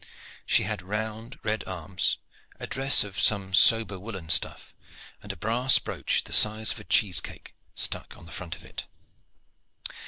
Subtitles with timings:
[0.47, 2.17] She had round red arms,
[2.59, 4.73] a dress of some sober woollen stuff,
[5.21, 8.65] and a brass brooch the size of a cheese cake stuck in the front of
[8.65, 8.87] it.